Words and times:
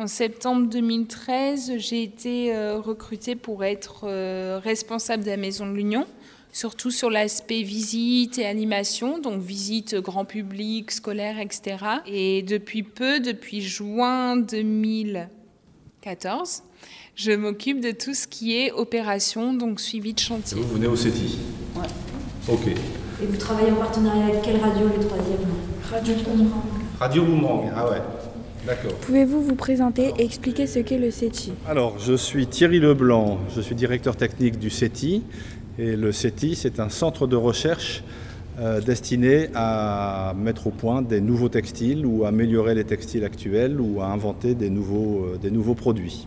En 0.00 0.06
septembre 0.06 0.66
2013, 0.66 1.74
j'ai 1.76 2.02
été 2.02 2.54
recrutée 2.78 3.36
pour 3.36 3.64
être 3.64 4.08
responsable 4.58 5.24
de 5.24 5.28
la 5.28 5.36
Maison 5.36 5.66
de 5.66 5.74
l'Union 5.74 6.06
surtout 6.52 6.90
sur 6.90 7.10
l'aspect 7.10 7.62
visite 7.62 8.38
et 8.38 8.46
animation, 8.46 9.18
donc 9.18 9.42
visite 9.42 9.96
grand 9.96 10.24
public, 10.24 10.90
scolaire, 10.90 11.38
etc. 11.38 11.76
Et 12.06 12.40
depuis 12.42 12.82
peu, 12.82 13.20
depuis 13.20 13.60
juin 13.60 14.36
2014, 14.36 16.62
je 17.14 17.32
m'occupe 17.32 17.80
de 17.80 17.90
tout 17.90 18.14
ce 18.14 18.26
qui 18.26 18.56
est 18.56 18.72
opération, 18.72 19.52
donc 19.52 19.80
suivi 19.80 20.14
de 20.14 20.18
chantier. 20.18 20.58
vous 20.60 20.74
venez 20.74 20.86
au 20.86 20.96
CETI 20.96 21.38
Ouais. 21.76 21.82
Ok. 22.48 22.68
Et 22.68 23.26
vous 23.26 23.36
travaillez 23.36 23.70
en 23.70 23.76
partenariat 23.76 24.24
avec 24.26 24.40
quelle 24.42 24.60
radio, 24.60 24.88
le 24.88 25.06
troisième? 25.06 25.40
Radio 25.90 26.14
Boomerang. 26.14 26.62
Radio 26.98 27.24
Boomerang, 27.24 27.70
ah 27.76 27.90
ouais. 27.90 28.00
Pouvez-vous 29.02 29.42
vous 29.42 29.54
présenter 29.54 30.12
et 30.18 30.24
expliquer 30.24 30.66
ce 30.66 30.78
qu'est 30.78 30.98
le 30.98 31.10
CETI 31.10 31.52
Alors, 31.66 31.98
je 31.98 32.14
suis 32.14 32.46
Thierry 32.46 32.78
Leblanc, 32.78 33.38
je 33.54 33.60
suis 33.60 33.74
directeur 33.74 34.16
technique 34.16 34.58
du 34.58 34.70
CETI 34.70 35.22
et 35.78 35.96
le 35.96 36.12
CETI, 36.12 36.54
c'est 36.54 36.80
un 36.80 36.88
centre 36.88 37.26
de 37.26 37.36
recherche 37.36 38.04
euh, 38.58 38.80
destiné 38.80 39.48
à 39.54 40.34
mettre 40.36 40.66
au 40.66 40.70
point 40.70 41.02
des 41.02 41.20
nouveaux 41.20 41.48
textiles 41.48 42.04
ou 42.04 42.24
à 42.24 42.28
améliorer 42.28 42.74
les 42.74 42.84
textiles 42.84 43.24
actuels 43.24 43.80
ou 43.80 44.00
à 44.00 44.06
inventer 44.06 44.54
des 44.54 44.70
nouveaux, 44.70 45.24
euh, 45.24 45.38
des 45.38 45.50
nouveaux 45.50 45.74
produits 45.74 46.26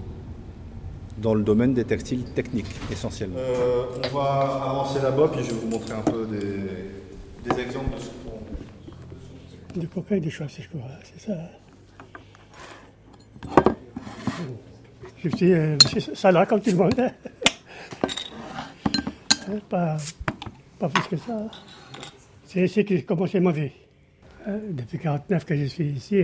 dans 1.18 1.36
le 1.36 1.44
domaine 1.44 1.74
des 1.74 1.86
textiles 1.86 2.24
techniques 2.24 2.74
essentiellement. 2.92 3.38
Euh, 3.38 3.84
on 4.12 4.18
va 4.18 4.64
avancer 4.70 5.00
là-bas 5.02 5.30
puis 5.32 5.44
je 5.44 5.52
vais 5.52 5.60
vous 5.62 5.70
montrer 5.70 5.94
un 5.94 6.02
peu 6.02 6.26
des, 6.26 7.62
exemples 7.62 7.96
de 7.96 8.02
ce 8.02 8.08
qu'on... 8.08 9.80
Du 9.80 9.88
copain 9.88 10.18
des 10.18 10.30
choses, 10.30 10.50
c'est 10.52 11.22
ça. 11.22 11.34
Je 15.24 15.30
suis 15.88 16.16
ça 16.16 16.32
là 16.32 16.46
comme 16.46 16.62
tout 16.62 16.72
le 16.72 16.78
monde. 16.78 16.94
Hein. 17.00 17.12
Hein, 19.50 19.60
pas, 19.70 19.98
pas 20.80 20.90
plus 20.90 21.08
que 21.08 21.18
ça. 21.18 21.50
C'est 22.46 22.64
ici 22.64 22.86
que 22.86 22.96
j'ai 22.96 23.04
commencé 23.04 23.40
ma 23.40 23.52
vie. 23.52 23.72
Hein, 24.46 24.60
depuis 24.70 25.00
49 25.00 25.46
que 25.46 25.56
je 25.56 25.66
suis 25.66 25.86
ici, 25.86 26.24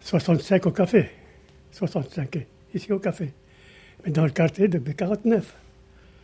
65 0.00 0.64
euh, 0.64 0.68
au 0.68 0.72
café. 0.72 1.10
65 1.72 2.38
ici 2.74 2.92
au 2.92 2.98
café. 2.98 3.32
Mais 4.04 4.12
dans 4.12 4.24
le 4.24 4.30
quartier 4.30 4.68
depuis 4.68 4.94
49. 4.94 5.54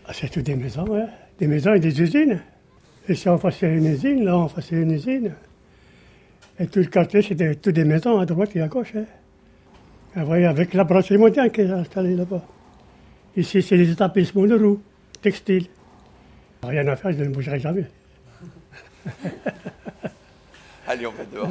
Ah, 0.07 0.13
c'est 0.13 0.29
toutes 0.29 0.47
des 0.47 0.57
maisons, 0.57 0.87
hein. 0.97 1.09
des 1.39 1.47
maisons 1.47 1.75
et 1.75 1.81
des 1.81 2.01
usines. 2.01 2.41
Si 3.13 3.29
on 3.29 3.39
faisait 3.39 3.77
une 3.77 3.87
usine, 3.87 4.25
là 4.25 4.37
on 4.37 4.49
faisait 4.49 4.83
une 4.83 4.93
usine. 4.93 5.35
Et 6.59 6.67
tout 6.67 6.81
le 6.81 6.87
quartier, 6.87 7.23
c'était 7.23 7.55
toutes 7.57 7.75
des 7.75 7.85
maisons 7.85 8.19
à 8.19 8.27
droite 8.27 8.55
et 8.55 8.61
à 8.61 8.69
gauche. 8.69 8.93
Hein. 8.97 9.05
Vous 10.15 10.27
voyez, 10.27 10.47
avec 10.47 10.75
la 10.75 10.85
brasserie 10.85 11.17
mondiale 11.17 11.51
qui 11.51 11.63
est 11.63 11.71
installée 11.71 12.15
là-bas. 12.15 12.43
Ici, 13.35 13.63
c'est 13.63 13.77
les 13.77 13.91
établissements 13.91 14.45
de 14.45 14.63
roue 14.63 14.83
textile. 15.23 15.69
Rien 16.63 16.87
à 16.89 16.97
faire, 16.97 17.13
je 17.13 17.25
ne 17.25 17.31
bougerai 17.31 17.59
jamais. 17.59 17.87
Allez, 20.87 21.07
on 21.07 21.13
va 21.13 21.25
dehors. 21.25 21.49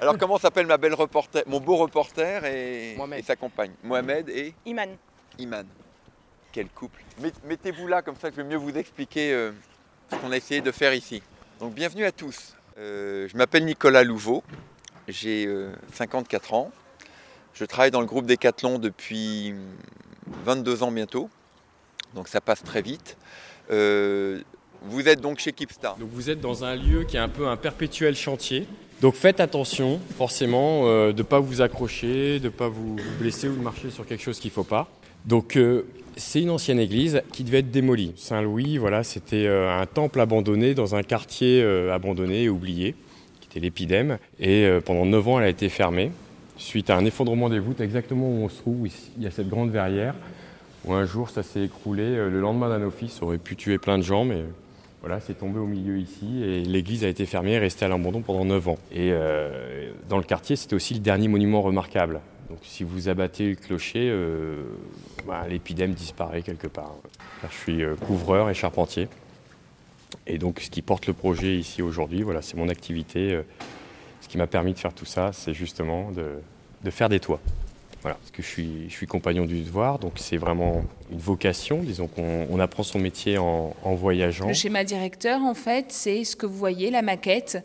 Alors, 0.00 0.16
comment 0.18 0.38
s'appelle 0.38 0.66
ma 0.66 0.76
belle 0.76 0.94
reporter, 0.94 1.42
mon 1.46 1.58
beau 1.58 1.76
reporter 1.76 2.44
et, 2.44 2.96
sa 3.24 3.34
compagne? 3.34 3.72
Mohamed 3.82 4.28
et 4.28 4.54
Iman. 4.66 4.90
Iman. 5.38 5.66
Quel 6.52 6.68
couple. 6.68 7.02
Mettez-vous 7.44 7.88
là, 7.88 8.02
comme 8.02 8.16
ça 8.16 8.30
je 8.30 8.36
vais 8.36 8.44
mieux 8.44 8.56
vous 8.56 8.76
expliquer 8.76 9.32
euh, 9.32 9.50
ce 10.10 10.16
qu'on 10.16 10.30
a 10.30 10.36
essayé 10.36 10.60
de 10.60 10.70
faire 10.70 10.94
ici. 10.94 11.22
Donc, 11.58 11.74
bienvenue 11.74 12.04
à 12.04 12.12
tous. 12.12 12.54
Euh, 12.78 13.26
je 13.28 13.36
m'appelle 13.36 13.64
Nicolas 13.64 14.04
Louveau, 14.04 14.44
j'ai 15.08 15.48
54 15.92 16.52
euh, 16.52 16.56
ans. 16.56 16.70
Je 17.54 17.64
travaille 17.64 17.90
dans 17.90 18.00
le 18.00 18.06
groupe 18.06 18.26
Decathlon 18.26 18.78
depuis 18.78 19.54
22 20.44 20.82
ans 20.82 20.92
bientôt 20.92 21.28
donc 22.14 22.28
ça 22.28 22.40
passe 22.40 22.62
très 22.62 22.82
vite. 22.82 23.16
Euh, 23.70 24.40
vous 24.82 25.08
êtes 25.08 25.20
donc 25.20 25.38
chez 25.38 25.52
Kipstar. 25.52 25.96
Vous 26.00 26.30
êtes 26.30 26.40
dans 26.40 26.64
un 26.64 26.74
lieu 26.74 27.04
qui 27.04 27.16
est 27.16 27.20
un 27.20 27.28
peu 27.28 27.46
un 27.46 27.56
perpétuel 27.56 28.16
chantier. 28.16 28.66
Donc 29.00 29.14
faites 29.14 29.40
attention, 29.40 30.00
forcément, 30.16 30.82
euh, 30.84 31.12
de 31.12 31.18
ne 31.18 31.22
pas 31.22 31.40
vous 31.40 31.60
accrocher, 31.60 32.38
de 32.38 32.44
ne 32.44 32.50
pas 32.50 32.68
vous 32.68 32.96
blesser 33.18 33.48
ou 33.48 33.56
de 33.56 33.62
marcher 33.62 33.90
sur 33.90 34.06
quelque 34.06 34.22
chose 34.22 34.38
qu'il 34.38 34.50
ne 34.50 34.54
faut 34.54 34.64
pas. 34.64 34.88
Donc 35.24 35.56
euh, 35.56 35.86
c'est 36.16 36.42
une 36.42 36.50
ancienne 36.50 36.78
église 36.78 37.22
qui 37.32 37.44
devait 37.44 37.58
être 37.58 37.70
démolie. 37.70 38.12
Saint-Louis, 38.16 38.78
voilà, 38.78 39.04
c'était 39.04 39.46
un 39.46 39.86
temple 39.86 40.20
abandonné 40.20 40.74
dans 40.74 40.94
un 40.94 41.02
quartier 41.02 41.62
abandonné 41.90 42.42
et 42.42 42.48
oublié, 42.48 42.94
qui 43.40 43.48
était 43.48 43.60
l'épidème. 43.60 44.18
Et 44.38 44.68
pendant 44.84 45.06
9 45.06 45.28
ans, 45.28 45.38
elle 45.38 45.46
a 45.46 45.48
été 45.48 45.68
fermée 45.68 46.10
suite 46.60 46.90
à 46.90 46.96
un 46.96 47.04
effondrement 47.04 47.48
des 47.48 47.58
voûtes, 47.58 47.80
exactement 47.80 48.28
où 48.28 48.44
on 48.44 48.48
se 48.48 48.60
trouve. 48.60 48.88
Il 49.16 49.22
y 49.22 49.26
a 49.26 49.30
cette 49.30 49.48
grande 49.48 49.70
verrière 49.70 50.14
où 50.84 50.94
un 50.94 51.04
jour 51.04 51.30
ça 51.30 51.42
s'est 51.42 51.64
écroulé. 51.64 52.02
Euh, 52.02 52.30
le 52.30 52.40
lendemain 52.40 52.68
d'un 52.68 52.82
office, 52.82 53.14
ça 53.14 53.24
aurait 53.24 53.38
pu 53.38 53.56
tuer 53.56 53.78
plein 53.78 53.98
de 53.98 54.02
gens, 54.02 54.24
mais 54.24 54.44
voilà, 55.00 55.20
c'est 55.20 55.34
tombé 55.34 55.58
au 55.58 55.66
milieu 55.66 55.98
ici 55.98 56.42
et 56.42 56.62
l'église 56.62 57.04
a 57.04 57.08
été 57.08 57.24
fermée 57.26 57.52
et 57.52 57.58
restée 57.58 57.86
à 57.86 57.88
l'abandon 57.88 58.20
pendant 58.20 58.44
9 58.44 58.68
ans. 58.68 58.78
Et 58.92 59.10
euh, 59.12 59.90
dans 60.08 60.18
le 60.18 60.22
quartier, 60.22 60.56
c'était 60.56 60.74
aussi 60.74 60.94
le 60.94 61.00
dernier 61.00 61.28
monument 61.28 61.62
remarquable. 61.62 62.20
Donc 62.50 62.58
si 62.62 62.84
vous 62.84 63.08
abattez 63.08 63.48
le 63.50 63.54
clocher, 63.54 64.08
euh, 64.10 64.62
bah, 65.26 65.46
l'épidème 65.48 65.92
disparaît 65.92 66.42
quelque 66.42 66.66
part. 66.66 66.94
Je 67.50 67.56
suis 67.56 67.82
couvreur 68.06 68.50
et 68.50 68.54
charpentier. 68.54 69.08
Et 70.26 70.36
donc 70.36 70.60
ce 70.60 70.68
qui 70.68 70.82
porte 70.82 71.06
le 71.06 71.14
projet 71.14 71.56
ici 71.56 71.80
aujourd'hui, 71.80 72.22
voilà, 72.22 72.42
c'est 72.42 72.56
mon 72.56 72.68
activité. 72.68 73.40
Ce 74.20 74.28
qui 74.28 74.38
m'a 74.38 74.46
permis 74.46 74.72
de 74.72 74.78
faire 74.78 74.94
tout 74.94 75.06
ça, 75.06 75.32
c'est 75.32 75.54
justement 75.54 76.10
de 76.10 76.90
faire 76.90 77.08
des 77.08 77.20
toits. 77.20 77.40
Voilà, 78.02 78.16
parce 78.16 78.30
que 78.30 78.42
je 78.42 78.46
suis, 78.46 78.88
je 78.88 78.94
suis 78.94 79.06
compagnon 79.06 79.44
du 79.44 79.60
devoir, 79.60 79.98
donc 79.98 80.12
c'est 80.16 80.38
vraiment 80.38 80.84
une 81.12 81.18
vocation. 81.18 81.82
Disons 81.82 82.06
qu'on 82.06 82.58
apprend 82.58 82.82
son 82.82 82.98
métier 82.98 83.36
en, 83.36 83.74
voyageant. 83.84 84.48
Le 84.48 84.54
schéma 84.54 84.84
directeur, 84.84 85.42
en 85.42 85.52
fait, 85.52 85.86
c'est 85.88 86.24
ce 86.24 86.34
que 86.34 86.46
vous 86.46 86.56
voyez, 86.56 86.90
la 86.90 87.02
maquette. 87.02 87.62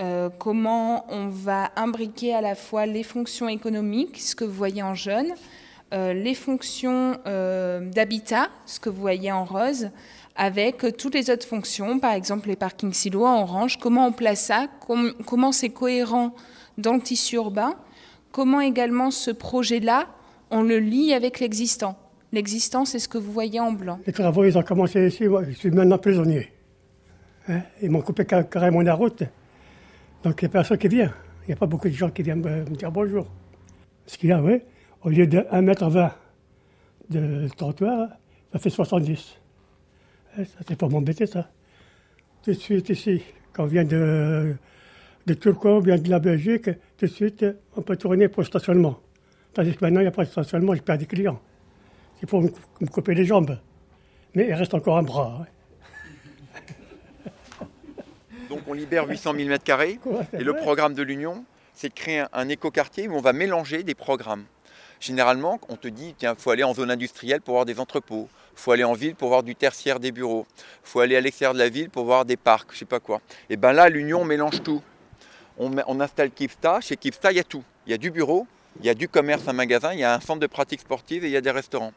Euh, 0.00 0.28
comment 0.38 1.06
on 1.08 1.28
va 1.28 1.70
imbriquer 1.74 2.34
à 2.34 2.42
la 2.42 2.54
fois 2.54 2.84
les 2.84 3.02
fonctions 3.02 3.48
économiques, 3.48 4.20
ce 4.20 4.36
que 4.36 4.44
vous 4.44 4.52
voyez 4.52 4.82
en 4.82 4.94
jaune, 4.94 5.32
euh, 5.94 6.12
les 6.12 6.34
fonctions 6.34 7.16
euh, 7.26 7.80
d'habitat, 7.80 8.50
ce 8.66 8.78
que 8.78 8.90
vous 8.90 9.00
voyez 9.00 9.32
en 9.32 9.44
rose, 9.46 9.90
avec 10.38 10.96
toutes 10.96 11.14
les 11.14 11.28
autres 11.28 11.46
fonctions, 11.46 11.98
par 11.98 12.12
exemple 12.12 12.48
les 12.48 12.56
parkings 12.56 12.94
silos 12.94 13.26
en 13.26 13.42
orange. 13.42 13.76
Comment 13.78 14.06
on 14.06 14.12
place 14.12 14.46
ça 14.46 14.68
Comment 15.26 15.52
c'est 15.52 15.68
cohérent 15.68 16.34
dans 16.78 16.94
le 16.94 17.00
tissu 17.00 17.36
urbain 17.36 17.74
comment 18.32 18.60
également 18.60 19.10
ce 19.10 19.30
projet-là, 19.30 20.06
on 20.50 20.62
le 20.62 20.78
lie 20.78 21.12
avec 21.12 21.40
l'existant. 21.40 21.96
L'existant, 22.32 22.84
c'est 22.84 22.98
ce 22.98 23.08
que 23.08 23.18
vous 23.18 23.32
voyez 23.32 23.60
en 23.60 23.72
blanc. 23.72 23.98
Les 24.06 24.12
travaux, 24.12 24.44
ils 24.44 24.56
ont 24.56 24.62
commencé 24.62 25.06
ici. 25.06 25.24
je 25.24 25.50
suis 25.52 25.70
maintenant 25.70 25.98
prisonnier. 25.98 26.52
Hein? 27.48 27.62
Ils 27.82 27.90
m'ont 27.90 28.02
coupé 28.02 28.24
carrément 28.24 28.82
la 28.82 28.94
route. 28.94 29.24
Donc, 30.22 30.40
il 30.40 30.44
n'y 30.44 30.50
a 30.50 30.52
personne 30.52 30.78
qui 30.78 30.88
vient. 30.88 31.12
Il 31.42 31.48
n'y 31.48 31.54
a 31.54 31.56
pas 31.56 31.66
beaucoup 31.66 31.88
de 31.88 31.94
gens 31.94 32.10
qui 32.10 32.22
viennent 32.22 32.42
me 32.42 32.76
dire 32.76 32.92
bonjour. 32.92 33.26
Ce 34.06 34.18
qu'il 34.18 34.28
y 34.28 34.32
a, 34.32 34.42
oui, 34.42 34.60
au 35.02 35.08
lieu 35.08 35.26
de 35.26 35.38
1m20 35.38 36.10
de 37.10 37.48
trottoir, 37.56 38.08
ça 38.52 38.58
fait 38.58 38.70
70. 38.70 39.34
Hein, 40.36 40.44
ça, 40.44 40.58
c'est 40.66 40.76
pas 40.76 40.88
m'embêter, 40.88 41.26
ça. 41.26 41.50
Tout 42.42 42.52
de 42.52 42.56
suite, 42.56 42.88
ici, 42.90 43.22
quand 43.52 43.64
on 43.64 43.66
vient 43.66 43.84
de 43.84 44.56
de 45.28 45.34
Turquois 45.34 45.76
ou 45.76 45.82
bien 45.82 45.98
de 45.98 46.08
la 46.08 46.18
Belgique, 46.18 46.70
tout 46.96 47.06
de 47.06 47.10
suite, 47.10 47.44
on 47.76 47.82
peut 47.82 47.96
tourner 47.96 48.28
pour 48.28 48.40
le 48.40 48.46
stationnement. 48.46 48.98
Tandis 49.52 49.76
que 49.76 49.84
maintenant, 49.84 50.00
il 50.00 50.04
n'y 50.04 50.08
a 50.08 50.12
pas 50.12 50.24
de 50.24 50.30
stationnement, 50.30 50.74
je 50.74 50.80
perds 50.80 50.98
des 50.98 51.06
clients. 51.06 51.40
Il 52.22 52.28
faut 52.28 52.40
me, 52.40 52.48
couper 52.86 53.14
les 53.14 53.26
jambes. 53.26 53.58
Mais 54.34 54.48
il 54.48 54.54
reste 54.54 54.72
encore 54.72 54.96
un 54.96 55.02
bras. 55.02 55.42
Hein. 55.42 56.64
Donc 58.48 58.60
on 58.66 58.72
libère 58.72 59.06
800 59.06 59.34
000 59.36 59.48
m2 59.50 59.98
et 60.32 60.42
le 60.42 60.54
programme 60.54 60.94
de 60.94 61.02
l'Union, 61.02 61.44
c'est 61.74 61.90
de 61.90 61.94
créer 61.94 62.24
un, 62.32 62.48
écoquartier 62.48 63.06
où 63.06 63.14
on 63.14 63.20
va 63.20 63.34
mélanger 63.34 63.82
des 63.82 63.94
programmes. 63.94 64.44
Généralement, 64.98 65.60
on 65.68 65.76
te 65.76 65.88
dit, 65.88 66.14
tiens, 66.16 66.34
il 66.36 66.40
faut 66.40 66.50
aller 66.50 66.64
en 66.64 66.72
zone 66.72 66.90
industrielle 66.90 67.42
pour 67.42 67.54
voir 67.54 67.66
des 67.66 67.78
entrepôts, 67.78 68.28
faut 68.58 68.72
aller 68.72 68.84
en 68.84 68.94
ville 68.94 69.14
pour 69.14 69.28
voir 69.28 69.42
du 69.42 69.54
tertiaire 69.54 70.00
des 70.00 70.12
bureaux, 70.12 70.46
il 70.56 70.88
faut 70.88 71.00
aller 71.00 71.16
à 71.16 71.20
l'extérieur 71.20 71.54
de 71.54 71.58
la 71.58 71.68
ville 71.68 71.90
pour 71.90 72.04
voir 72.04 72.24
des 72.24 72.36
parcs, 72.36 72.68
je 72.72 72.78
sais 72.78 72.84
pas 72.84 73.00
quoi. 73.00 73.20
Et 73.50 73.56
bien 73.56 73.72
là, 73.72 73.88
l'Union 73.88 74.24
mélange 74.24 74.62
tout 74.62 74.82
on, 75.58 76.00
installe 76.00 76.30
Kipsta. 76.30 76.80
Chez 76.80 76.96
Kipsta, 76.96 77.32
il 77.32 77.36
y 77.36 77.40
a 77.40 77.44
tout. 77.44 77.64
Il 77.86 77.90
y 77.90 77.94
a 77.94 77.98
du 77.98 78.10
bureau, 78.10 78.46
il 78.80 78.86
y 78.86 78.88
a 78.88 78.94
du 78.94 79.08
commerce, 79.08 79.48
un 79.48 79.52
magasin, 79.52 79.92
il 79.92 80.00
y 80.00 80.04
a 80.04 80.14
un 80.14 80.20
centre 80.20 80.40
de 80.40 80.46
pratique 80.46 80.80
sportive 80.80 81.24
et 81.24 81.28
il 81.28 81.32
y 81.32 81.36
a 81.36 81.40
des 81.40 81.50
restaurants. 81.50 81.92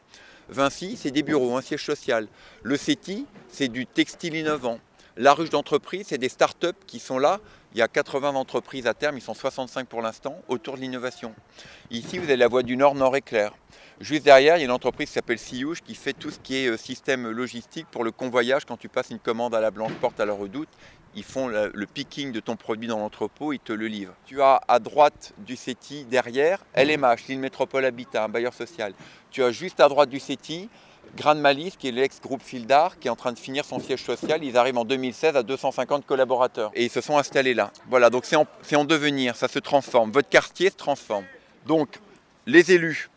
Vinci, 0.48 0.96
c'est 0.96 1.10
des 1.10 1.22
bureaux, 1.22 1.56
un 1.56 1.62
siège 1.62 1.84
social. 1.84 2.26
Le 2.62 2.76
CETI, 2.76 3.26
c'est 3.48 3.68
du 3.68 3.86
textile 3.86 4.34
innovant. 4.34 4.78
La 5.16 5.34
ruche 5.34 5.50
d'entreprise, 5.50 6.06
c'est 6.08 6.18
des 6.18 6.28
start-up 6.28 6.76
qui 6.86 6.98
sont 6.98 7.18
là. 7.18 7.40
Il 7.74 7.78
y 7.78 7.82
a 7.82 7.88
80 7.88 8.30
entreprises 8.30 8.86
à 8.86 8.94
terme, 8.94 9.16
ils 9.16 9.22
sont 9.22 9.34
65 9.34 9.86
pour 9.86 10.02
l'instant, 10.02 10.36
autour 10.48 10.76
de 10.76 10.80
l'innovation. 10.80 11.34
Ici, 11.90 12.18
vous 12.18 12.24
avez 12.24 12.36
la 12.36 12.48
voie 12.48 12.62
du 12.62 12.76
Nord, 12.76 12.94
Nord 12.94 13.16
éclair. 13.16 13.54
Juste 14.02 14.24
derrière, 14.24 14.56
il 14.56 14.58
y 14.58 14.62
a 14.62 14.64
une 14.64 14.72
entreprise 14.72 15.06
qui 15.06 15.14
s'appelle 15.14 15.38
Siouche 15.38 15.80
qui 15.80 15.94
fait 15.94 16.12
tout 16.12 16.32
ce 16.32 16.40
qui 16.40 16.56
est 16.56 16.66
euh, 16.66 16.76
système 16.76 17.30
logistique 17.30 17.86
pour 17.88 18.02
le 18.02 18.10
convoyage. 18.10 18.64
Quand 18.64 18.76
tu 18.76 18.88
passes 18.88 19.10
une 19.10 19.20
commande 19.20 19.54
à 19.54 19.60
la 19.60 19.70
Blanche 19.70 19.92
Porte 20.00 20.18
à 20.18 20.26
la 20.26 20.32
Redoute, 20.32 20.68
ils 21.14 21.22
font 21.22 21.46
le, 21.46 21.70
picking 21.86 22.32
de 22.32 22.40
ton 22.40 22.56
produit 22.56 22.88
dans 22.88 22.98
l'entrepôt, 22.98 23.52
ils 23.52 23.60
te 23.60 23.72
le 23.72 23.86
livrent. 23.86 24.14
Tu 24.26 24.42
as 24.42 24.60
à 24.66 24.80
droite 24.80 25.32
du 25.38 25.54
CETI, 25.54 26.04
derrière, 26.04 26.64
LMH, 26.74 27.28
l'île 27.28 27.38
Métropole 27.38 27.84
Habitat, 27.84 28.24
un 28.24 28.28
bailleur 28.28 28.54
social. 28.54 28.92
Tu 29.30 29.44
as 29.44 29.52
juste 29.52 29.78
à 29.78 29.88
droite 29.88 30.08
du 30.08 30.18
CETI, 30.18 30.68
Grande 31.16 31.38
Malice, 31.38 31.76
qui 31.76 31.86
est 31.86 31.92
l'ex-groupe 31.92 32.42
Fildar, 32.42 32.98
qui 32.98 33.06
est 33.06 33.10
en 33.10 33.16
train 33.16 33.32
de 33.32 33.38
finir 33.38 33.64
son 33.64 33.78
siège 33.78 34.02
social. 34.02 34.42
Ils 34.42 34.56
arrivent 34.56 34.78
en 34.78 34.84
2016 34.84 35.36
à 35.36 35.44
250 35.44 36.06
collaborateurs. 36.06 36.72
Et 36.74 36.86
ils 36.86 36.90
se 36.90 37.00
sont 37.00 37.18
installés 37.18 37.54
là. 37.54 37.70
Voilà, 37.88 38.10
donc 38.10 38.24
c'est 38.24 38.34
en, 38.34 38.48
c'est 38.62 38.74
en 38.74 38.84
devenir, 38.84 39.36
ça 39.36 39.46
se 39.46 39.60
transforme. 39.60 40.10
Votre 40.10 40.28
quartier 40.28 40.70
se 40.70 40.76
transforme. 40.76 41.26
Donc, 41.66 42.00
les 42.46 42.72
élus 42.72 43.11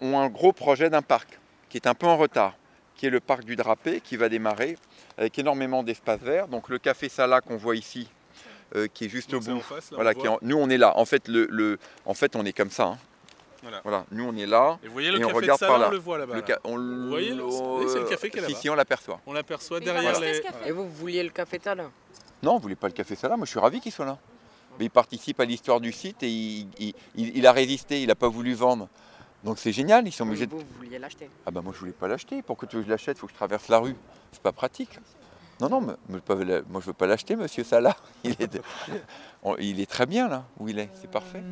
ont 0.00 0.18
un 0.18 0.28
gros 0.28 0.52
projet 0.52 0.90
d'un 0.90 1.02
parc 1.02 1.38
qui 1.68 1.76
est 1.78 1.86
un 1.86 1.94
peu 1.94 2.06
en 2.06 2.16
retard, 2.16 2.54
qui 2.96 3.06
est 3.06 3.10
le 3.10 3.20
parc 3.20 3.44
du 3.44 3.56
Drapé, 3.56 4.00
qui 4.00 4.16
va 4.16 4.28
démarrer 4.28 4.76
avec 5.18 5.38
énormément 5.38 5.82
d'espaces 5.82 6.20
verts. 6.20 6.48
Donc 6.48 6.68
le 6.68 6.78
café 6.78 7.08
Sala 7.08 7.40
qu'on 7.40 7.56
voit 7.56 7.76
ici, 7.76 8.08
euh, 8.76 8.86
qui 8.92 9.04
est 9.06 9.08
juste 9.08 9.30
Donc 9.30 9.42
au 9.42 9.44
bout. 9.46 9.56
en 9.58 9.60
face, 9.60 9.90
là, 9.90 9.96
voilà, 9.96 10.10
on 10.16 10.20
qui 10.20 10.28
en- 10.28 10.38
nous 10.42 10.56
on 10.56 10.68
est 10.70 10.78
là. 10.78 10.96
En 10.96 11.04
fait, 11.04 11.28
le, 11.28 11.46
le- 11.50 11.78
en 12.06 12.14
fait 12.14 12.36
on 12.36 12.44
est 12.44 12.52
comme 12.52 12.70
ça. 12.70 12.84
hein. 12.84 12.98
Voilà. 13.62 13.80
Voilà, 13.84 14.04
nous 14.10 14.24
on 14.24 14.34
est 14.36 14.46
là. 14.46 14.78
Et 14.82 14.86
vous 14.86 14.92
voyez 14.94 15.10
le 15.10 15.20
Et 15.20 15.24
on 15.24 15.28
café 15.28 15.46
de 15.46 15.56
par 15.66 15.78
là. 15.78 15.88
on 15.88 15.90
le 15.90 15.98
voit 15.98 16.16
là-bas. 16.18 16.34
Le 16.34 16.40
là. 16.40 16.46
ca- 16.46 16.60
on 16.64 16.78
Vous 16.78 17.08
voyez, 17.10 17.28
c'est 17.88 17.98
le 17.98 18.08
café 18.08 18.30
qui 18.30 18.38
est 18.38 18.40
Si, 18.40 18.48
là-bas. 18.48 18.60
si, 18.60 18.70
on 18.70 18.74
l'aperçoit. 18.74 19.20
On 19.26 19.32
l'aperçoit 19.34 19.80
derrière 19.80 20.18
les. 20.18 20.40
Et 20.66 20.72
vous, 20.72 20.84
vous 20.88 20.94
vouliez 20.94 21.22
le 21.22 21.28
café 21.28 21.58
talent 21.58 21.90
Non, 22.42 22.54
vous 22.54 22.60
voulez 22.60 22.74
pas 22.76 22.86
le 22.86 22.94
café 22.94 23.14
Sala 23.16 23.36
Moi 23.36 23.44
je 23.44 23.50
suis 23.50 23.60
ravi 23.60 23.80
qu'il 23.80 23.92
soit 23.92 24.06
là. 24.06 24.16
Mais 24.78 24.86
il 24.86 24.90
participe 24.90 25.40
à 25.40 25.44
l'histoire 25.44 25.78
du 25.80 25.92
site 25.92 26.22
et 26.22 26.28
il, 26.30 26.68
il- 26.78 26.94
il- 27.16 27.36
il 27.36 27.46
a 27.46 27.52
résisté, 27.52 28.00
il 28.00 28.06
n'a 28.08 28.14
pas 28.14 28.28
voulu 28.28 28.54
vendre. 28.54 28.88
Donc 29.44 29.58
c'est 29.58 29.72
génial, 29.72 30.06
ils 30.06 30.12
sont 30.12 30.24
obligés 30.26 30.46
de 30.46 30.50
Vous, 30.52 30.58
vous 30.58 30.64
vouliez 30.84 30.98
l'acheter 30.98 31.28
Ah 31.46 31.50
bah 31.50 31.62
moi 31.62 31.72
je 31.74 31.78
voulais 31.80 31.92
pas 31.92 32.08
l'acheter. 32.08 32.42
Pour 32.42 32.56
que 32.56 32.66
tu 32.66 32.76
veux 32.76 32.82
que 32.82 32.86
je 32.88 32.90
l'achète, 32.92 33.16
il 33.16 33.20
faut 33.20 33.26
que 33.26 33.32
je 33.32 33.36
traverse 33.38 33.68
la 33.68 33.78
rue. 33.78 33.94
C'est 34.32 34.42
pas 34.42 34.52
pratique. 34.52 34.98
Non, 35.60 35.68
non, 35.68 35.80
mais, 35.82 35.92
mais 36.08 36.62
moi 36.70 36.80
je 36.80 36.86
veux 36.86 36.92
pas 36.94 37.06
l'acheter, 37.06 37.36
monsieur 37.36 37.64
Salah. 37.64 37.96
Il 38.24 38.30
est, 38.38 38.52
de- 38.52 38.62
on- 39.42 39.56
il 39.58 39.78
est 39.80 39.88
très 39.90 40.06
bien 40.06 40.28
là 40.28 40.44
où 40.58 40.68
il 40.68 40.78
est, 40.78 40.88
c'est 40.94 41.10
parfait. 41.10 41.42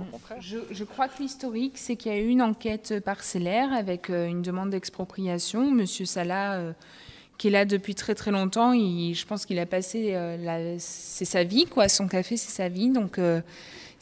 Au 0.00 0.04
contraire. 0.10 0.38
Je, 0.40 0.58
je 0.70 0.84
crois 0.84 1.08
que 1.08 1.20
l'historique, 1.22 1.78
c'est 1.78 1.96
qu'il 1.96 2.12
y 2.12 2.14
a 2.14 2.18
eu 2.18 2.26
une 2.28 2.42
enquête 2.42 2.98
parcellaire 3.04 3.72
avec 3.72 4.10
euh, 4.10 4.26
une 4.26 4.42
demande 4.42 4.70
d'expropriation. 4.70 5.70
Monsieur 5.70 6.04
Salah, 6.06 6.54
euh, 6.54 6.72
qui 7.38 7.48
est 7.48 7.50
là 7.52 7.64
depuis 7.64 7.94
très 7.96 8.14
très 8.16 8.30
longtemps, 8.32 8.72
il- 8.72 9.14
je 9.14 9.26
pense 9.26 9.46
qu'il 9.46 9.58
a 9.60 9.66
passé, 9.66 10.14
euh, 10.14 10.76
c'est 10.78 11.24
sa 11.24 11.42
vie, 11.44 11.66
quoi. 11.66 11.88
Son 11.88 12.06
café, 12.08 12.36
c'est 12.36 12.50
sa 12.52 12.68
vie. 12.68 12.90
Donc 12.90 13.18
euh, 13.18 13.40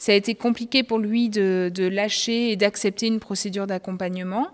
ça 0.01 0.13
a 0.13 0.15
été 0.15 0.33
compliqué 0.33 0.81
pour 0.81 0.97
lui 0.97 1.29
de, 1.29 1.87
lâcher 1.87 2.49
et 2.49 2.55
d'accepter 2.55 3.05
une 3.05 3.19
procédure 3.19 3.67
d'accompagnement. 3.67 4.47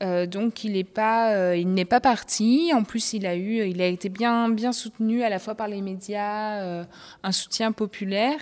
Euh, 0.00 0.26
donc 0.26 0.62
il 0.62 0.74
n'est 0.74 0.84
pas, 0.84 1.34
euh, 1.34 1.56
il 1.56 1.74
n'est 1.74 1.84
pas 1.84 1.98
parti. 1.98 2.70
En 2.72 2.84
plus, 2.84 3.12
il 3.12 3.26
a 3.26 3.34
été 3.34 4.08
bien, 4.08 4.46
soutenu 4.70 5.24
à 5.24 5.28
la 5.28 5.40
fois 5.40 5.56
par 5.56 5.66
les 5.66 5.80
médias, 5.80 6.60
euh, 6.60 6.84
un 7.24 7.32
soutien 7.32 7.72
populaire. 7.72 8.38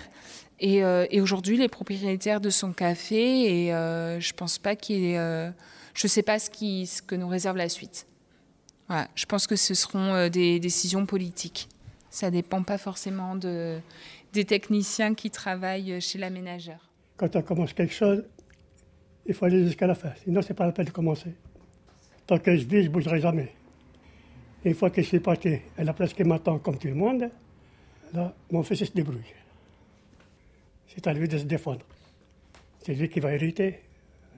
Et, 0.59 0.81
et 1.09 1.19
aujourd'hui, 1.19 1.57
les 1.57 1.67
propriétaires 1.67 2.39
de 2.39 2.51
son 2.51 2.73
café, 2.73 3.65
et 3.65 3.69
je 3.71 4.33
pense 4.33 4.59
pas 4.59 4.75
qu'il 4.75 5.15
je 5.95 6.07
sais 6.07 6.21
pas 6.21 6.37
ce, 6.37 7.01
que 7.01 7.15
nous 7.15 7.27
réserve 7.27 7.57
la 7.57 7.69
suite. 7.69 8.05
Je 9.15 9.25
pense 9.25 9.47
que 9.47 9.55
ce 9.55 9.73
seront 9.73 10.29
des 10.29 10.59
décisions 10.59 11.07
politiques. 11.07 11.69
Ça 12.11 12.31
dépend 12.31 12.63
pas 12.63 12.77
forcément 12.77 13.35
de, 13.35 13.79
des 14.35 14.45
techniciens 14.45 15.15
qui 15.15 15.31
travaillent 15.31 15.99
chez 16.01 16.19
l'aménageur. 16.19 16.91
Quand 17.17 17.35
on 17.35 17.41
commence 17.41 17.73
quelque 17.73 17.93
chose, 17.93 18.23
il 19.25 19.33
faut 19.33 19.45
aller 19.45 19.63
jusqu'à 19.63 19.87
la 19.87 19.95
fin. 19.95 20.11
Sinon, 20.23 20.41
c'est 20.41 20.53
pas 20.53 20.65
la 20.65 20.73
peine 20.73 20.85
de 20.85 20.91
commencer. 20.91 21.33
Tant 22.27 22.37
que 22.37 22.55
je 22.55 22.65
vis, 22.65 22.83
je 22.83 22.89
ne 22.89 22.93
bougerai 22.93 23.21
jamais. 23.21 23.53
Et 24.63 24.69
une 24.69 24.75
fois 24.75 24.89
que 24.89 25.01
je 25.01 25.07
suis 25.07 25.19
parti 25.19 25.59
à 25.77 25.83
la 25.83 25.93
place 25.93 26.13
qui 26.13 26.23
m'attend 26.23 26.59
comme 26.59 26.77
tout 26.77 26.87
le 26.87 26.95
monde, 26.95 27.29
là, 28.13 28.33
mon 28.51 28.61
fils 28.63 28.81
il 28.81 28.87
se 28.87 28.91
débrouille. 28.91 29.33
C'est 30.87 31.07
à 31.07 31.13
lui 31.13 31.27
de 31.27 31.37
se 31.37 31.43
défendre. 31.43 31.85
C'est 32.83 32.93
lui 32.93 33.09
qui 33.09 33.19
va 33.19 33.33
hériter, 33.33 33.79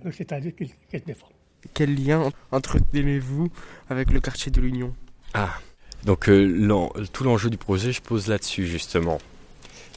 donc 0.03 0.13
c'est 0.13 0.31
à 0.31 0.39
lui 0.39 0.53
qu'il 0.53 0.69
qu'il 0.89 0.99
se 0.99 1.05
défend. 1.05 1.29
Quel 1.73 1.95
lien 1.95 2.29
entretenez-vous 2.51 3.49
avec 3.89 4.11
le 4.11 4.19
quartier 4.19 4.51
de 4.51 4.61
l'Union? 4.61 4.93
Ah, 5.33 5.57
donc 6.05 6.29
euh, 6.29 6.87
tout 7.11 7.23
l'enjeu 7.23 7.49
du 7.49 7.57
projet, 7.57 7.91
je 7.91 8.01
pose 8.01 8.27
là-dessus 8.27 8.67
justement. 8.67 9.19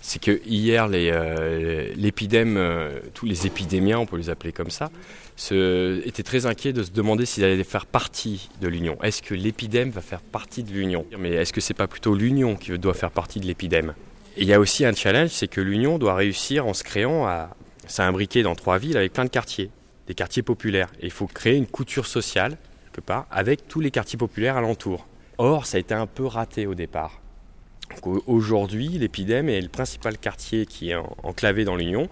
C'est 0.00 0.20
que 0.20 0.40
hier, 0.46 0.88
euh, 0.90 1.92
l'épidème, 1.94 2.56
euh, 2.56 3.00
tous 3.12 3.26
les 3.26 3.46
épidémiens, 3.46 3.98
on 3.98 4.06
peut 4.06 4.16
les 4.16 4.30
appeler 4.30 4.52
comme 4.52 4.70
ça, 4.70 4.90
se, 5.36 6.06
étaient 6.06 6.22
très 6.22 6.46
inquiets 6.46 6.72
de 6.72 6.82
se 6.82 6.90
demander 6.90 7.26
s'ils 7.26 7.44
allaient 7.44 7.62
faire 7.64 7.86
partie 7.86 8.48
de 8.60 8.68
l'Union. 8.68 8.96
Est-ce 9.02 9.22
que 9.22 9.34
l'épidème 9.34 9.90
va 9.90 10.00
faire 10.00 10.22
partie 10.22 10.62
de 10.62 10.72
l'Union? 10.72 11.04
Mais 11.18 11.30
est-ce 11.30 11.52
que 11.52 11.60
c'est 11.60 11.74
pas 11.74 11.86
plutôt 11.86 12.14
l'Union 12.14 12.56
qui 12.56 12.76
doit 12.78 12.94
faire 12.94 13.10
partie 13.10 13.40
de 13.40 13.46
l'épidème? 13.46 13.94
Il 14.36 14.44
y 14.44 14.54
a 14.54 14.60
aussi 14.60 14.86
un 14.86 14.94
challenge, 14.94 15.30
c'est 15.30 15.48
que 15.48 15.60
l'Union 15.60 15.98
doit 15.98 16.14
réussir 16.14 16.66
en 16.66 16.72
se 16.72 16.82
créant 16.82 17.26
à 17.26 17.50
s'imbriquer 17.86 18.42
dans 18.42 18.54
trois 18.54 18.78
villes 18.78 18.96
avec 18.96 19.12
plein 19.12 19.24
de 19.24 19.30
quartiers, 19.30 19.70
des 20.06 20.14
quartiers 20.14 20.42
populaires. 20.42 20.90
Et 21.00 21.06
il 21.06 21.10
faut 21.10 21.26
créer 21.26 21.56
une 21.56 21.66
couture 21.66 22.06
sociale, 22.06 22.56
quelque 22.86 23.04
part, 23.04 23.26
avec 23.30 23.68
tous 23.68 23.80
les 23.80 23.90
quartiers 23.90 24.18
populaires 24.18 24.56
alentours. 24.56 25.06
Or, 25.36 25.66
ça 25.66 25.76
a 25.76 25.80
été 25.80 25.94
un 25.94 26.06
peu 26.06 26.24
raté 26.24 26.66
au 26.66 26.74
départ. 26.74 27.19
Aujourd'hui, 28.26 28.88
l'épidème 28.88 29.48
est 29.48 29.60
le 29.60 29.68
principal 29.68 30.16
quartier 30.16 30.64
qui 30.66 30.90
est 30.90 30.94
en- 30.94 31.16
enclavé 31.22 31.64
dans 31.64 31.76
l'Union. 31.76 32.08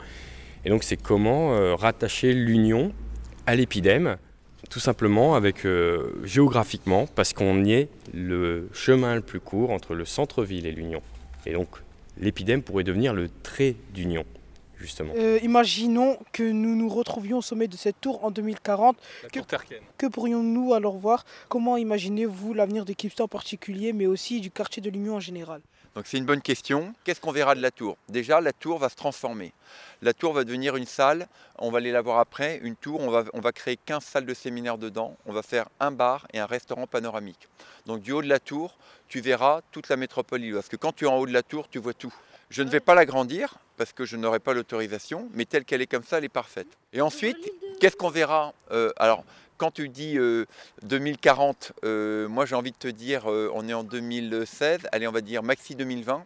Et 0.64 0.70
donc, 0.70 0.82
c'est 0.82 0.96
comment 1.00 1.54
euh, 1.54 1.74
rattacher 1.74 2.34
l'Union 2.34 2.92
à 3.46 3.54
l'épidème, 3.54 4.16
tout 4.70 4.80
simplement 4.80 5.34
avec 5.34 5.64
euh, 5.64 6.12
géographiquement, 6.24 7.06
parce 7.14 7.32
qu'on 7.32 7.64
y 7.64 7.72
est 7.72 7.88
le 8.12 8.68
chemin 8.72 9.14
le 9.14 9.22
plus 9.22 9.40
court 9.40 9.70
entre 9.70 9.94
le 9.94 10.04
centre-ville 10.04 10.66
et 10.66 10.72
l'Union. 10.72 11.00
Et 11.46 11.52
donc, 11.52 11.68
l'épidème 12.20 12.62
pourrait 12.62 12.84
devenir 12.84 13.14
le 13.14 13.30
trait 13.42 13.76
d'union, 13.94 14.24
justement. 14.78 15.12
Euh, 15.16 15.38
imaginons 15.42 16.18
que 16.32 16.42
nous 16.42 16.74
nous 16.76 16.88
retrouvions 16.88 17.38
au 17.38 17.42
sommet 17.42 17.68
de 17.68 17.76
cette 17.76 18.00
tour 18.00 18.24
en 18.24 18.30
2040. 18.30 18.96
La 19.22 19.28
Que- 19.28 19.34
tour 19.38 19.46
Terken. 19.46 19.82
Que 19.96 20.06
pourrions-nous 20.06 20.74
alors 20.74 20.96
voir? 20.96 21.24
Comment 21.48 21.76
imaginez-vous 21.76 22.54
l'avenir 22.54 22.84
de 22.84 22.92
Kipster 22.92 23.22
en 23.22 23.28
particulier, 23.28 23.92
mais 23.92 24.06
aussi 24.06 24.40
du 24.40 24.50
quartier 24.50 24.82
de 24.82 24.90
l'Union 24.90 25.16
en 25.16 25.20
général? 25.20 25.60
Donc 25.94 26.06
c'est 26.06 26.18
une 26.18 26.26
bonne 26.26 26.42
question. 26.42 26.94
Qu'est-ce 27.02 27.20
qu'on 27.20 27.32
verra 27.32 27.54
de 27.56 27.60
la 27.62 27.70
tour? 27.72 27.96
Déjà, 28.08 28.40
la 28.40 28.52
tour 28.52 28.78
va 28.78 28.88
se 28.88 28.94
transformer. 28.94 29.52
La 30.00 30.12
tour 30.12 30.32
va 30.32 30.44
devenir 30.44 30.76
une 30.76 30.86
salle, 30.86 31.26
on 31.58 31.70
va 31.72 31.78
aller 31.78 31.90
la 31.90 32.02
voir 32.02 32.18
après, 32.20 32.60
une 32.62 32.76
tour, 32.76 33.00
on 33.00 33.10
va, 33.10 33.24
on 33.32 33.40
va 33.40 33.50
créer 33.50 33.76
15 33.84 34.04
salles 34.04 34.26
de 34.26 34.34
séminaire 34.34 34.78
dedans, 34.78 35.16
on 35.26 35.32
va 35.32 35.42
faire 35.42 35.68
un 35.80 35.90
bar 35.90 36.28
et 36.32 36.38
un 36.38 36.46
restaurant 36.46 36.86
panoramique. 36.86 37.48
Donc 37.86 38.00
du 38.02 38.12
haut 38.12 38.22
de 38.22 38.28
la 38.28 38.38
tour, 38.38 38.76
tu 39.08 39.20
verras 39.20 39.62
toute 39.72 39.88
la 39.88 39.96
métropole 39.96 40.40
lilloise. 40.40 40.62
Parce 40.62 40.68
que 40.68 40.76
quand 40.76 40.94
tu 40.94 41.04
es 41.06 41.08
en 41.08 41.16
haut 41.16 41.26
de 41.26 41.32
la 41.32 41.42
tour, 41.42 41.68
tu 41.68 41.78
vois 41.80 41.94
tout. 41.94 42.14
Je 42.50 42.62
ne 42.62 42.70
vais 42.70 42.80
pas 42.80 42.94
l'agrandir 42.94 43.58
parce 43.76 43.92
que 43.92 44.04
je 44.04 44.16
n'aurai 44.16 44.38
pas 44.38 44.54
l'autorisation, 44.54 45.28
mais 45.34 45.44
telle 45.44 45.64
qu'elle 45.64 45.82
est 45.82 45.86
comme 45.86 46.02
ça, 46.02 46.18
elle 46.18 46.24
est 46.24 46.30
parfaite. 46.30 46.66
Et 46.92 47.00
ensuite, 47.00 47.36
qu'est-ce 47.80 47.96
qu'on 47.96 48.08
verra 48.08 48.54
Euh, 48.72 48.90
Alors, 48.96 49.24
quand 49.58 49.70
tu 49.72 49.88
dis 49.88 50.16
euh, 50.18 50.46
2040, 50.84 51.72
euh, 51.84 52.28
moi 52.28 52.46
j'ai 52.46 52.54
envie 52.54 52.70
de 52.70 52.76
te 52.76 52.88
dire, 52.88 53.30
euh, 53.30 53.50
on 53.54 53.68
est 53.68 53.74
en 53.74 53.84
2016, 53.84 54.86
allez 54.92 55.06
on 55.08 55.12
va 55.12 55.20
dire 55.20 55.42
maxi 55.42 55.74
2020. 55.74 56.24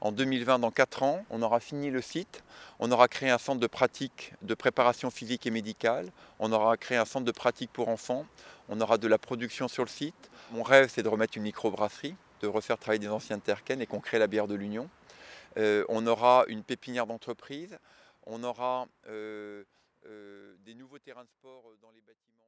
En 0.00 0.10
2020, 0.10 0.58
dans 0.58 0.72
4 0.72 1.04
ans, 1.04 1.24
on 1.30 1.42
aura 1.42 1.60
fini 1.60 1.88
le 1.88 2.02
site, 2.02 2.42
on 2.80 2.90
aura 2.90 3.06
créé 3.06 3.30
un 3.30 3.38
centre 3.38 3.60
de 3.60 3.68
pratique 3.68 4.32
de 4.42 4.52
préparation 4.54 5.10
physique 5.10 5.46
et 5.46 5.52
médicale, 5.52 6.10
on 6.40 6.50
aura 6.50 6.76
créé 6.76 6.98
un 6.98 7.04
centre 7.04 7.24
de 7.24 7.30
pratique 7.30 7.70
pour 7.72 7.88
enfants, 7.88 8.26
on 8.68 8.80
aura 8.80 8.98
de 8.98 9.06
la 9.06 9.18
production 9.18 9.68
sur 9.68 9.84
le 9.84 9.88
site. 9.88 10.30
Mon 10.50 10.64
rêve, 10.64 10.90
c'est 10.92 11.04
de 11.04 11.08
remettre 11.08 11.36
une 11.36 11.44
microbrasserie, 11.44 12.16
de 12.40 12.48
refaire 12.48 12.78
travailler 12.78 12.98
des 12.98 13.08
anciens 13.08 13.36
de 13.36 13.42
Terken 13.42 13.80
et 13.80 13.86
qu'on 13.86 14.00
crée 14.00 14.18
la 14.18 14.26
bière 14.26 14.48
de 14.48 14.56
l'Union. 14.56 14.88
Euh, 15.56 15.84
on 15.88 16.06
aura 16.06 16.44
une 16.48 16.64
pépinière 16.64 17.06
d'entreprise, 17.06 17.78
on 18.24 18.42
aura 18.44 18.88
euh, 19.06 19.64
euh, 20.06 20.56
des 20.60 20.74
nouveaux 20.74 20.98
terrains 20.98 21.24
de 21.24 21.30
sport 21.30 21.64
dans 21.80 21.90
les 21.90 22.00
bâtiments. 22.00 22.41